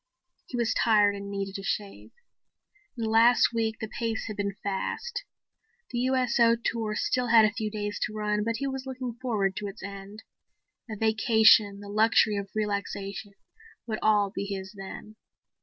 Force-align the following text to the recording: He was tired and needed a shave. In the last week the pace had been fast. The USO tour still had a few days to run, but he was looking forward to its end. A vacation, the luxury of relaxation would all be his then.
He 0.47 0.57
was 0.57 0.73
tired 0.73 1.13
and 1.13 1.29
needed 1.29 1.59
a 1.59 1.63
shave. 1.63 2.09
In 2.97 3.03
the 3.03 3.09
last 3.11 3.53
week 3.53 3.77
the 3.79 3.87
pace 3.87 4.25
had 4.25 4.35
been 4.35 4.55
fast. 4.63 5.25
The 5.91 5.99
USO 5.99 6.55
tour 6.55 6.95
still 6.95 7.27
had 7.27 7.45
a 7.45 7.51
few 7.53 7.69
days 7.69 7.99
to 8.07 8.13
run, 8.15 8.43
but 8.43 8.55
he 8.57 8.65
was 8.65 8.87
looking 8.87 9.13
forward 9.21 9.55
to 9.57 9.67
its 9.67 9.83
end. 9.83 10.23
A 10.89 10.95
vacation, 10.95 11.81
the 11.81 11.87
luxury 11.87 12.35
of 12.35 12.49
relaxation 12.55 13.33
would 13.85 13.99
all 14.01 14.31
be 14.31 14.45
his 14.45 14.73
then. 14.75 15.17